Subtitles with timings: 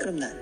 [0.00, 0.34] 그럼 난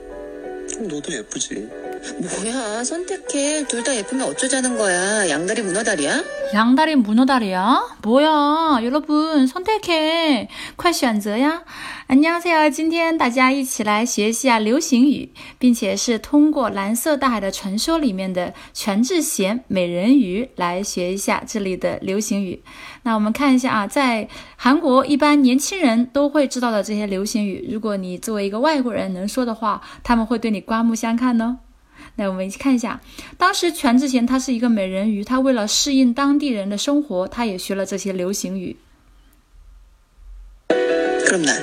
[0.89, 1.88] 너도 예쁘지.
[2.20, 6.24] 뭐야 선택해 둘 다 예쁘면 어쩌자는 거야 양다리 문어다리야?
[6.54, 7.98] 양다리 문어다리야?
[8.04, 10.50] 뭐야, 여러분 선택해.
[10.76, 11.64] 快选择呀！
[12.08, 22.62] 안녕하세요，今天大家一起来学习啊流行语，并且是通过《蓝色大海的传说》里面的全智贤美人鱼来学一下这里的流行语。
[23.04, 31.60] 那我们看一下啊，在韩国一般年轻人都会知道的这些流行语，如果你作为一个外国人能说的话，他们会对你刮目相看呢。
[32.19, 33.01] 来，我们一起看一下，
[33.37, 38.77] 当时全智贤他是一个美人鱼，他为了适应当地人的生活，他也学了这些流行语。
[40.69, 41.55] 그럼난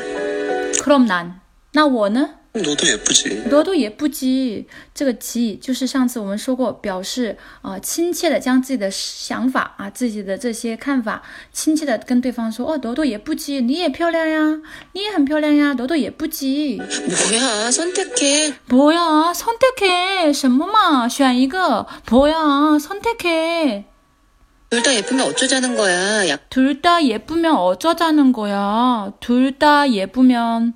[0.78, 1.42] 그럼난
[1.74, 2.36] 那我呢？
[2.55, 3.49] 너도 예쁘지.
[3.49, 11.23] 多多也不急，这个急就是上次我们说过，表示啊、呃亲切的将自己的想法啊自己的这些看法
[11.53, 14.61] 亲切的跟对方说哦，多多也不急，你也漂亮呀，
[14.95, 16.81] 你也很漂亮呀，多多也不急。
[16.81, 21.09] 뭐야 선택해 뭐야선택해什么嘛？
[21.09, 21.87] 选一个。
[22.11, 23.85] 뭐야선택해
[24.71, 29.13] 둘 다 예쁘면 어쩌자는 거야 양 둘 다 예쁘면 어쩌자는 거야.
[29.21, 30.75] 둘 다 예쁘면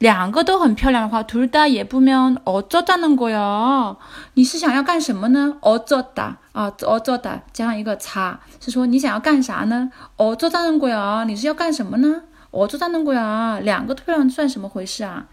[0.00, 3.96] 两个都很漂亮的话，둘다 예쁘면 어쩌자는 거야.
[4.34, 5.56] 你是想要干什么呢？
[5.62, 9.90] 어쩌다啊，어쩌다加上一个차，是说你想要干啥呢？
[10.16, 12.22] 어쩌자는 거야，你是要干什么呢？
[12.50, 15.28] 어쩌자는 거야，两个都漂亮算什么回事啊？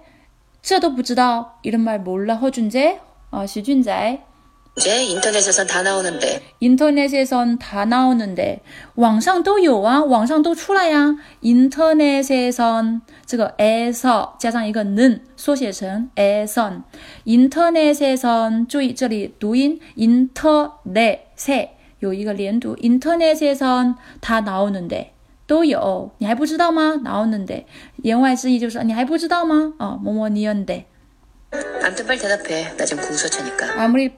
[0.63, 2.99] 这都不知道，이런말몰라 허준재
[3.31, 4.19] 啊，徐俊仔。
[4.79, 8.61] 이제 인터넷에선 다 나오는데 인터넷에선 다 나오는데
[8.97, 11.17] 网上都有啊，网上都出来呀。
[11.41, 16.83] 인터넷에선 这个 에서 加上一个는缩写成 에선。
[17.25, 21.71] 인터넷에선 注意这里读音 인터넷에
[22.01, 25.15] 有一个连读 인터넷에선 다 나오는데
[25.51, 27.01] 都有，你还不知道吗？
[27.03, 27.67] 나오는데
[28.03, 29.75] 言外之意就是你还不知道吗？
[29.79, 30.87] 啊，뭐뭐니언데
[31.83, 34.13] 아무튼 빨리 대답해 나 지금 궁서체니까 아무리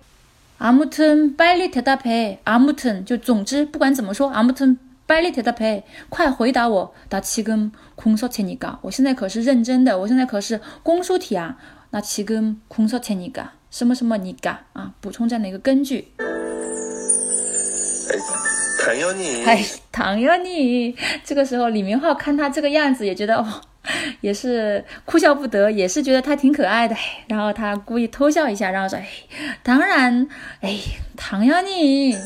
[0.59, 2.41] 아무튼 빨리 대답해.
[2.45, 4.77] 아무튼 就总之不管怎么说 아무튼
[5.07, 5.85] 빨리 대답해.
[6.09, 6.93] 快回答我.
[7.09, 8.79] 나 지금 공서체니까.
[8.83, 11.57] 我现在可是认真的.我现在可是公书题啊.
[11.93, 13.51] 나 지금 공서체니까.
[13.71, 14.59] 什么什么니까.
[14.73, 16.09] 啊,补充这样的一个根据.
[18.83, 20.95] 당연히 哎，당연히
[21.25, 23.47] 这个时候李明浩看他这个样子，也觉得哦，
[24.21, 26.97] 也是哭笑不得，也是觉得他挺可爱的。
[27.27, 29.07] 然后他故意偷笑一下，然后说：“哎，
[29.63, 30.27] 当然，
[30.61, 30.79] 哎，
[31.17, 32.17] 당연히。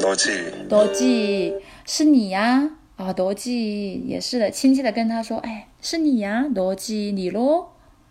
[0.00, 1.54] 너지 너지
[1.86, 7.68] 是你呀，啊，너지也是的，亲切的跟他说：“哎，是你呀，너지你喽。”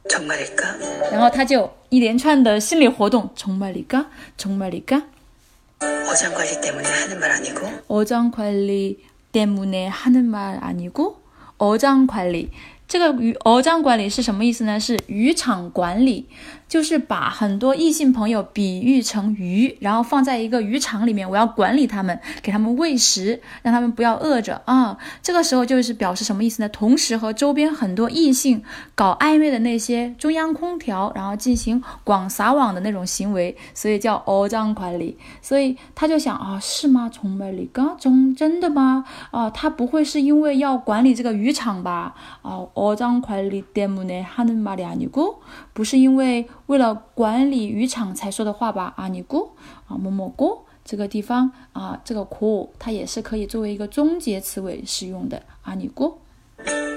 [0.09, 1.11] 정말일까?
[1.11, 5.03] 然后他就一连串的心理活动，정말일까정말일까
[6.09, 8.99] 어장 관리 때문에 하는 말 아니고 어장 관리
[9.31, 11.21] 때문에 하는 말 아니고
[11.57, 12.49] 어장 관리
[12.87, 14.77] 这个渔어장管理是什么意思呢？
[14.77, 16.27] 是渔场管理，
[16.67, 24.97] 就是把很多异性朋友比喻成鱼，然后放在一个渔场里面，我要管理他们，给他们喂食，让他们不要饿着啊。
[25.21, 26.69] 这个时候就是表示什么意思呢？
[26.69, 28.63] 同时和周边很多异性
[28.95, 35.17] 搞暧昧的那些中央空调，然后进行广撒网的那种行为，所以叫어장管理。
[35.41, 37.09] 所以他就想啊，是吗？
[37.11, 39.05] 从美里刚中真的吗？
[39.31, 42.15] 啊，他不会是因为要管理这个渔场吧？
[42.41, 42.61] 啊。
[42.73, 45.41] 어장 관리 때문에 하는 말이 아니고
[45.73, 49.51] 不是因为 为了管理渔场才说的话吧 아니고
[49.87, 56.19] 啊某某고这个地方啊这个 고 它也是可以作为一个终结词尾使用的 아니고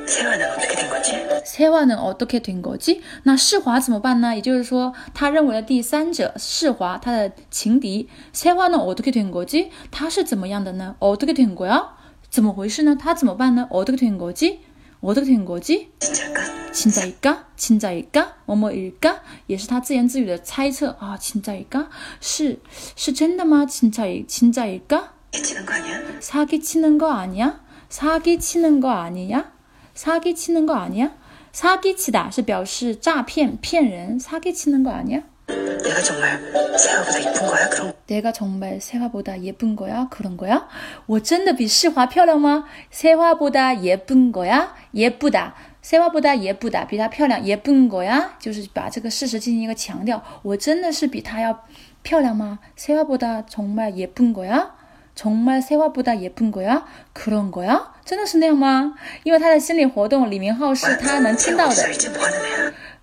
[0.06, 1.26] 세화는 어떻게 된 거지?
[1.46, 3.00] 세화는 어떻게 된 거지?
[3.22, 4.34] 那世华怎么办呢？
[4.34, 9.70] 也就是说，他认为的第三者世华，他的情敌 세화는 어떻게 된 거지?
[9.90, 10.96] 他是怎么样的呢？
[10.98, 11.94] 어떻게 된 거야?
[12.28, 12.94] 怎么回事呢？
[12.94, 13.66] 他怎么办呢？
[13.70, 14.58] 어떻게 된 거지?
[15.00, 15.92] 어떻게 된 거지?
[15.98, 16.72] 진짜일까?
[16.72, 17.48] 진짜일까?
[17.56, 18.36] 진짜일까?
[18.46, 19.20] 뭐뭐일까?
[19.46, 21.88] 也是他自言自语的猜测啊 진짜일까?
[22.20, 22.58] 是
[22.96, 23.66] 是真的吗?
[23.66, 25.12] 진짜일 진짜일까?
[25.34, 26.00] 해치는 거 아니야?
[26.20, 27.60] 사기치는 거 아니야?
[27.88, 29.52] 사기치는 거 아니야?
[29.94, 31.12] 사기치는 거 아니야?
[31.52, 35.22] 사기치다 是表示诈骗骗人 사기치는 거 아니야?
[35.48, 36.40] 내가 정말
[36.78, 37.68] 세화보다 이쁜 거야?
[37.70, 40.08] 그럼 내가 정말 세화보다 예쁜 거야?
[40.10, 40.68] 그런 거야?
[41.06, 42.64] 我真的比世华漂亮吗?
[42.90, 44.74] 세화보다 예쁜 거야?
[44.94, 45.54] 예쁘다.
[45.82, 46.86] 세화보다 예쁘다.
[46.86, 48.36] 比她漂亮 예쁜 거야?
[48.38, 51.64] 就是把这个事实进行一个强调.我真的是比她要
[52.02, 52.58] 漂亮吗?
[52.76, 54.74] 세화보다 정말 예쁜 거야?
[55.14, 56.86] 정말 세화보다 예쁜 거야?
[57.12, 57.92] 그런 거야?
[58.04, 58.94] 真的是那样吗?
[59.24, 61.74] 因为他的心理活动李明浩是他能听到的.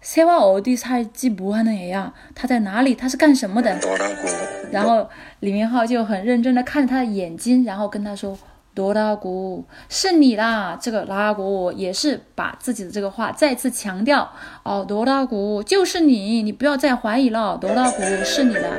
[0.06, 0.34] 살지 뭐 하는 애야?
[0.34, 2.14] 세화 어디 살지 뭐 하는 애야?
[2.36, 2.96] 他在哪里?
[2.96, 3.80] 他是干什么的?
[3.80, 5.10] 너라고 然后
[5.42, 14.32] 李明浩就很认真的看着他的眼睛，然后跟他说：“罗拉古，是你啦！”这个拉古也是把自己的这个话再次强调
[14.64, 18.70] 哦，罗拉古就是你，你不要再怀疑了，罗拉古是你的。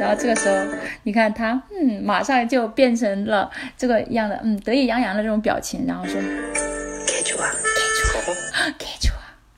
[0.00, 0.56] 然后这个时候，
[1.04, 6.24] 你看他，嗯，马上就变成了这个样的，嗯，得意洋洋的这种表情，然后说 개 좋아.
[6.24, 6.73] “给出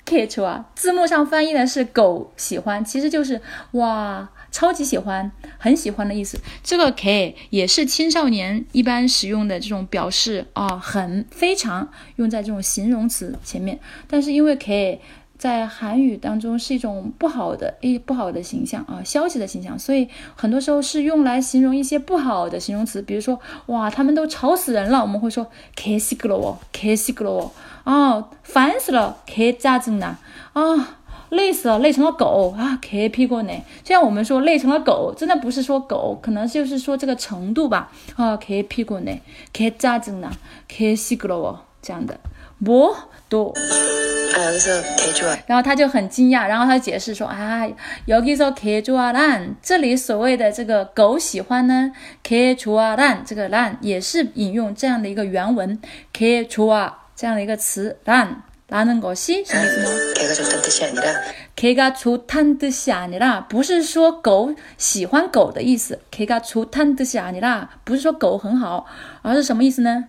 [0.07, 6.39] kate 啊，字幕上翻译的是狗喜欢，其实就是哇，超级喜欢，很喜欢的意思。
[6.63, 13.77] 这个 K 也是青少年一般使用的这种表示啊，很非常用在这种形容词前面。
[14.07, 15.01] 但是因为 K
[15.37, 23.01] 在韩语当中是一种不好的、一不好的形象啊，消极的形象，所以很多时候是用来形容一些不好的形容词。
[23.01, 25.45] 比如说哇，他们都吵死人了，我们会说
[25.75, 27.51] KISSY GLOW，KISSY GLOW。
[27.86, 30.14] 워， 啊，烦死了 k 짜증나
[30.52, 30.98] 啊。
[31.32, 32.78] 累死了，累成了狗啊！
[32.82, 33.62] 개피곤 해。
[33.82, 37.90] 这样我们说累成了狗，真的不是说狗，可能就是说这个程度吧。
[38.16, 39.20] 啊，개피곤 해，
[39.54, 40.28] 개짜증 나，
[40.68, 42.18] 개시끄러 워， 这样的。
[42.58, 45.38] 뭐또 아 여기서 개 좋아.
[45.46, 47.66] 然后他就很惊讶，然后他解释说啊，
[48.06, 55.80] 여기서개좋아란这里所谓的这个狗喜欢呢，개좋아란这个란也是引用这样的一个原文
[56.12, 59.88] 개좋아 这样的一个词란라는것이什么意思呢？
[60.14, 61.14] 개가 좋다는 뜻이 아니라
[61.54, 68.86] 개가 좋다는 뜻이 아니라 不是说狗喜欢狗的意思，개가 좋다는 뜻이 아니라 不是说狗很好，
[69.22, 70.04] 而是什么意思呢？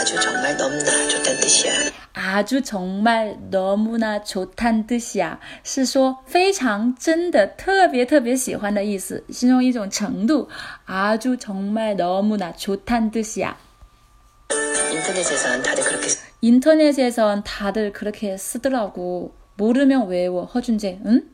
[0.00, 1.72] 아주 정말 너무나 좋다는 뜻이야.
[2.14, 10.48] 아주 정말 너무나 좋다는 뜻이야，是说非常真的特别特别喜欢的意思，形容一种程度。
[10.86, 13.56] 아주 정말 너무나 좋다는 뜻이야。
[16.42, 19.34] 인터넷에선 다들 그렇게 쓰- 인터넷에선 다들 그렇게 쓰더라고.
[19.56, 21.00] 모르면 외워 허준재.
[21.06, 21.24] 응?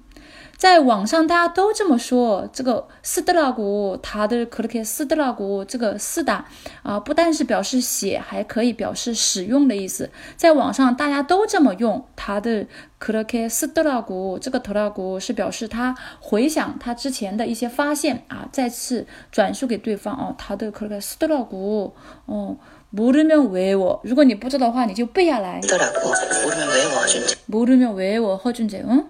[0.57, 6.45] 在网上大家都这么说，这个쓰더라고，다들그렇게쓰더라고，这个쓰다
[6.85, 10.11] 啊，不但是表示写，还可以表示使用的意思。
[10.37, 21.91] 在网上大家都这么用，다들그렇게쓰더라고，这个더라고是表示他回想他之前的一些发现啊，再次转述给对方哦，다들그렇게쓰더라고，
[22.27, 22.57] 哦，
[22.91, 24.01] 모르면외워。
[24.05, 25.61] 如果你不知道的话，你就背下来。
[25.63, 26.13] 쓰더라고.
[26.45, 27.37] 모르면 외워 준재.
[27.47, 29.05] 모르면 외워 허준재 응?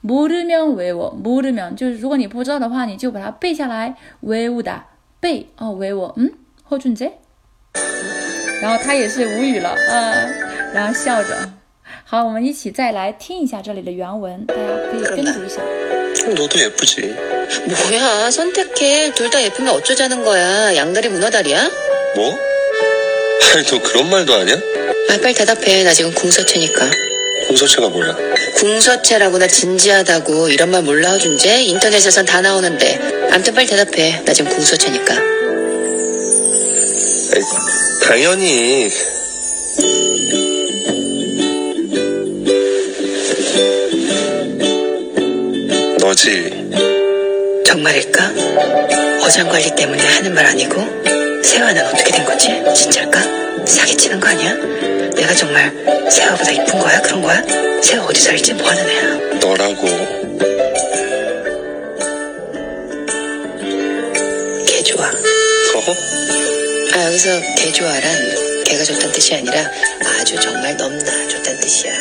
[0.00, 4.84] 모르면 외워 모르면 就是如果你不知道的话，你就把它背下来외우다
[5.20, 6.32] 背哦 외워 嗯
[6.70, 7.12] 허준재
[8.62, 10.14] 然后他也是无语了啊，
[10.72, 11.52] 然后笑着。
[12.04, 15.60] 好，我们一起再来听一下这里的原文，大家可以跟读一下。
[16.34, 17.14] 너도 예쁘지.
[17.68, 19.12] 뭐야 선택해.
[19.12, 20.74] 둘 다 예쁘면 어쩌자는 거야.
[20.74, 21.68] 양다리 문어다리야?
[22.16, 22.34] 뭐?
[23.53, 24.53] 아니 너 그런 말도 하냐?
[25.09, 25.83] 아 빨리 대답해.
[25.83, 26.89] 나 지금 궁서체니까.
[27.47, 28.15] 공서체가 뭐야?
[28.55, 31.63] 궁서체라고 나 진지하다고 이런 말 몰라 준재?
[31.63, 32.99] 인터넷에선 다 나오는데.
[33.31, 34.21] 암튼 빨리 대답해.
[34.25, 35.13] 나 지금 궁서체니까.
[37.33, 37.41] 아이,
[38.07, 38.89] 당연히
[45.99, 46.51] 너지.
[47.65, 48.33] 정말일까?
[49.23, 51.10] 어장 관리 때문에 하는 말 아니고?
[51.43, 52.63] 세화는 어떻게 된 거지?
[52.75, 53.65] 진짜일까?
[53.65, 54.53] 사기치는 거 아니야?
[55.15, 55.71] 내가 정말
[56.09, 57.01] 세화보다 이쁜 거야?
[57.01, 57.41] 그런 거야?
[57.81, 58.53] 세화 어디 살지?
[58.53, 59.03] 뭐 하는 애야?
[59.39, 59.87] 너라고.
[64.67, 65.05] 개 좋아.
[65.07, 65.95] 어?
[66.93, 69.69] 아 여기서 개 좋아란 개가 좋다는 뜻이 아니라
[70.19, 71.93] 아주 정말 너무나 좋다는 뜻이야.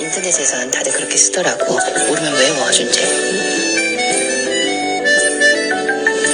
[0.00, 1.78] 인터넷에선 다들 그렇게 쓰더라고.
[2.08, 3.73] 모르면 외워 준재.